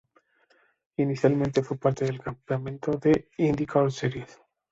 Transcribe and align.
Inicialmente, 0.97 1.61
fue 1.61 1.77
parte 1.77 2.05
del 2.05 2.19
campeonato 2.19 2.93
de 2.93 3.29
IndyCar 3.37 3.91
Series. 3.91 4.41